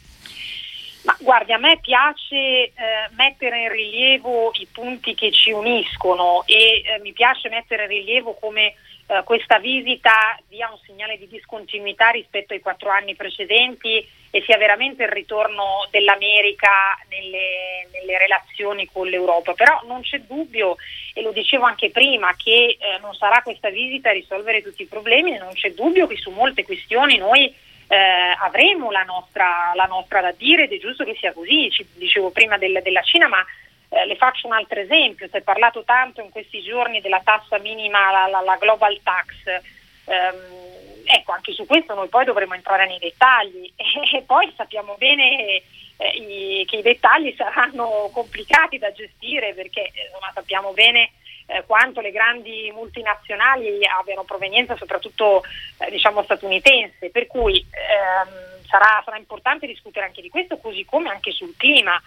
Guardi, 1.29 1.53
a 1.53 1.59
me 1.59 1.77
piace 1.77 2.35
eh, 2.35 2.71
mettere 3.11 3.61
in 3.61 3.69
rilievo 3.71 4.49
i 4.55 4.65
punti 4.65 5.13
che 5.13 5.31
ci 5.31 5.51
uniscono 5.51 6.41
e 6.47 6.81
eh, 6.83 6.99
mi 7.01 7.13
piace 7.13 7.49
mettere 7.49 7.83
in 7.83 7.89
rilievo 7.89 8.33
come 8.33 8.73
eh, 9.05 9.21
questa 9.23 9.59
visita 9.59 10.35
dia 10.47 10.67
un 10.71 10.79
segnale 10.87 11.19
di 11.19 11.27
discontinuità 11.27 12.09
rispetto 12.09 12.53
ai 12.53 12.61
quattro 12.61 12.89
anni 12.89 13.13
precedenti 13.13 14.03
e 14.31 14.41
sia 14.41 14.57
veramente 14.57 15.03
il 15.03 15.09
ritorno 15.09 15.87
dell'America 15.91 16.97
nelle, 17.09 17.87
nelle 17.91 18.17
relazioni 18.17 18.89
con 18.91 19.05
l'Europa. 19.05 19.53
Però 19.53 19.81
non 19.85 20.01
c'è 20.01 20.21
dubbio, 20.21 20.77
e 21.13 21.21
lo 21.21 21.31
dicevo 21.31 21.65
anche 21.65 21.91
prima, 21.91 22.33
che 22.35 22.75
eh, 22.79 22.97
non 23.01 23.13
sarà 23.13 23.43
questa 23.43 23.69
visita 23.69 24.09
a 24.09 24.13
risolvere 24.13 24.63
tutti 24.63 24.81
i 24.81 24.87
problemi, 24.87 25.37
non 25.37 25.53
c'è 25.53 25.73
dubbio 25.73 26.07
che 26.07 26.17
su 26.17 26.31
molte 26.31 26.65
questioni 26.65 27.17
noi 27.17 27.53
eh, 27.89 28.35
avremo 28.39 28.91
la 28.91 29.03
nostra, 29.03 29.71
la 29.73 29.85
nostra, 29.85 30.21
da 30.21 30.31
dire 30.31 30.63
ed 30.63 30.73
è 30.73 30.77
giusto 30.77 31.03
che 31.03 31.15
sia 31.19 31.33
così, 31.33 31.71
Ci, 31.71 31.85
dicevo 31.95 32.29
prima 32.29 32.57
del, 32.57 32.81
della 32.83 33.01
Cina, 33.01 33.27
ma 33.27 33.43
eh, 33.89 34.05
le 34.05 34.15
faccio 34.15 34.45
un 34.45 34.53
altro 34.53 34.79
esempio, 34.79 35.27
si 35.27 35.37
è 35.37 35.41
parlato 35.41 35.83
tanto 35.83 36.21
in 36.21 36.29
questi 36.29 36.61
giorni 36.61 37.01
della 37.01 37.21
tassa 37.23 37.57
minima, 37.57 38.11
la, 38.11 38.27
la, 38.27 38.41
la 38.41 38.57
global 38.57 38.99
tax, 39.01 39.63
ehm, 40.05 41.03
ecco 41.05 41.31
anche 41.31 41.53
su 41.53 41.65
questo 41.65 41.95
noi 41.95 42.09
poi 42.09 42.25
dovremo 42.25 42.53
entrare 42.53 42.85
nei 42.85 42.99
dettagli. 42.99 43.71
E 44.11 44.21
poi 44.21 44.51
sappiamo 44.55 44.95
bene 44.97 45.61
eh, 45.97 46.07
i, 46.15 46.65
che 46.65 46.77
i 46.77 46.81
dettagli 46.81 47.33
saranno 47.35 48.09
complicati 48.13 48.77
da 48.77 48.91
gestire 48.91 49.53
perché 49.53 49.91
insomma, 50.05 50.31
sappiamo 50.33 50.73
bene 50.73 51.11
eh, 51.49 51.63
quanto 51.65 51.99
le 51.99 52.11
grandi 52.11 52.71
multinazionali 52.73 53.85
abbiano 53.85 54.23
provenienza 54.23 54.77
soprattutto 54.77 55.43
eh, 55.79 55.89
diciamo 55.89 56.23
statunitense, 56.23 57.09
per 57.09 57.25
cui 57.25 57.57
ehm, 57.57 58.65
sarà, 58.67 59.01
sarà, 59.03 59.17
importante 59.17 59.65
discutere 59.65 60.05
anche 60.05 60.21
di 60.21 60.29
questo, 60.29 60.59
così 60.59 60.85
come 60.85 61.09
anche 61.09 61.31
sul 61.31 61.55
clima, 61.57 61.99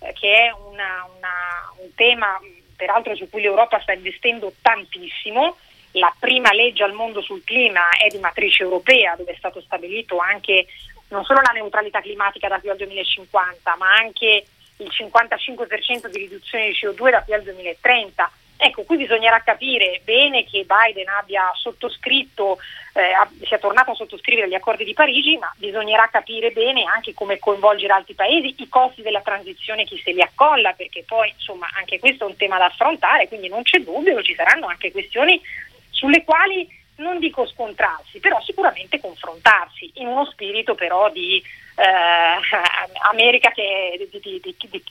eh, 0.00 0.12
che 0.12 0.46
è 0.46 0.52
una, 0.52 1.08
una, 1.16 1.72
un 1.78 1.94
tema 1.94 2.38
peraltro 2.76 3.16
su 3.16 3.28
cui 3.30 3.40
l'Europa 3.40 3.80
sta 3.80 3.92
investendo 3.92 4.52
tantissimo. 4.60 5.56
La 5.94 6.14
prima 6.16 6.52
legge 6.52 6.84
al 6.84 6.92
mondo 6.92 7.20
sul 7.20 7.42
clima 7.42 7.88
è 7.98 8.06
di 8.08 8.18
matrice 8.18 8.62
europea, 8.62 9.16
dove 9.16 9.32
è 9.32 9.36
stato 9.36 9.60
stabilito 9.60 10.18
anche 10.18 10.66
non 11.08 11.24
solo 11.24 11.40
la 11.40 11.52
neutralità 11.52 12.00
climatica 12.00 12.48
da 12.48 12.60
qui 12.60 12.68
al 12.68 12.76
2050, 12.76 13.76
ma 13.76 13.96
anche 13.96 14.44
il 14.76 14.88
55% 14.88 16.06
di 16.06 16.18
riduzione 16.18 16.68
di 16.68 16.78
CO2 16.80 17.10
da 17.10 17.22
qui 17.22 17.34
al 17.34 17.42
2030 17.42 18.30
Ecco, 18.62 18.82
qui 18.82 18.98
bisognerà 18.98 19.40
capire 19.40 20.02
bene 20.04 20.44
che 20.44 20.66
Biden 20.66 21.08
abbia 21.08 21.50
sottoscritto, 21.54 22.58
eh, 22.92 23.46
sia 23.46 23.58
tornato 23.58 23.92
a 23.92 23.94
sottoscrivere 23.94 24.50
gli 24.50 24.54
accordi 24.54 24.84
di 24.84 24.92
Parigi, 24.92 25.38
ma 25.38 25.50
bisognerà 25.56 26.08
capire 26.08 26.50
bene 26.50 26.84
anche 26.84 27.14
come 27.14 27.38
coinvolgere 27.38 27.94
altri 27.94 28.12
paesi, 28.12 28.54
i 28.58 28.68
costi 28.68 29.00
della 29.00 29.22
transizione, 29.22 29.84
chi 29.84 29.98
se 30.04 30.12
li 30.12 30.20
accolla, 30.20 30.74
perché 30.74 31.04
poi 31.06 31.30
insomma 31.30 31.68
anche 31.74 31.98
questo 31.98 32.26
è 32.26 32.28
un 32.28 32.36
tema 32.36 32.58
da 32.58 32.66
affrontare, 32.66 33.28
quindi 33.28 33.48
non 33.48 33.62
c'è 33.62 33.78
dubbio 33.78 34.22
ci 34.22 34.34
saranno 34.34 34.66
anche 34.66 34.92
questioni 34.92 35.40
sulle 35.88 36.22
quali 36.22 36.68
non 36.96 37.18
dico 37.18 37.46
scontrarsi, 37.46 38.20
però 38.20 38.42
sicuramente 38.42 39.00
confrontarsi, 39.00 39.90
in 39.94 40.08
uno 40.08 40.26
spirito 40.26 40.74
però 40.74 41.10
di 41.10 41.42
eh, 41.76 43.02
America 43.10 43.50
che, 43.52 44.06
di, 44.10 44.20
di, 44.20 44.40
di, 44.42 44.84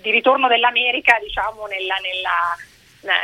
di, 0.00 0.10
ritorno 0.10 0.48
dell'America 0.48 1.18
diciamo 1.20 1.66
nella, 1.66 1.96
nella 1.96 2.56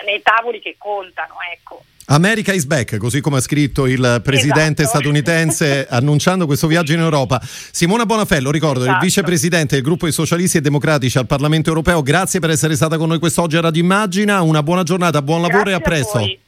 nei 0.05 0.23
tavoli 0.23 0.61
che 0.61 0.77
contano. 0.79 1.35
Ecco. 1.53 1.85
America 2.09 2.53
is 2.53 2.67
back, 2.67 2.99
così 2.99 3.21
come 3.21 3.39
ha 3.39 3.41
scritto 3.41 3.87
il 3.87 4.21
presidente 4.23 4.83
esatto. 4.83 4.99
statunitense 4.99 5.87
annunciando 5.91 6.47
questo 6.47 6.69
viaggio 6.69 6.93
in 6.93 7.01
Europa. 7.01 7.41
Simona 7.43 8.07
Bonafello, 8.07 8.53
ricordo, 8.53 8.83
esatto. 8.83 8.99
il 8.99 9.03
vicepresidente 9.03 9.75
del 9.75 9.85
gruppo 9.85 10.05
dei 10.05 10.13
socialisti 10.13 10.59
e 10.59 10.61
democratici 10.61 11.19
al 11.19 11.27
Parlamento 11.27 11.69
europeo. 11.69 12.03
Grazie 12.03 12.39
per 12.39 12.51
essere 12.51 12.77
stata 12.77 12.97
con 12.97 13.09
noi 13.09 13.19
quest'oggi 13.19 13.57
a 13.57 13.61
Radio 13.61 13.83
Immagina. 13.83 14.41
Una 14.43 14.63
buona 14.63 14.85
giornata, 14.85 15.21
buon 15.21 15.41
lavoro 15.41 15.65
Grazie 15.65 15.73
e 15.73 15.77
a 15.77 15.81
presto. 15.81 16.19
A 16.19 16.39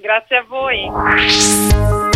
Grazie 0.00 0.36
a 0.36 0.44
voi. 0.48 2.08